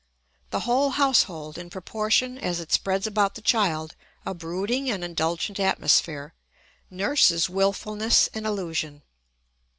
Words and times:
The 0.49 0.61
whole 0.61 0.89
household, 0.89 1.59
in 1.59 1.69
proportion 1.69 2.39
as 2.39 2.59
it 2.59 2.71
spreads 2.71 3.05
about 3.05 3.35
the 3.35 3.41
child 3.43 3.95
a 4.25 4.33
brooding 4.33 4.89
and 4.89 5.03
indulgent 5.03 5.59
atmosphere, 5.59 6.33
nurses 6.89 7.51
wilfulness 7.51 8.27
and 8.33 8.47
illusion. 8.47 9.03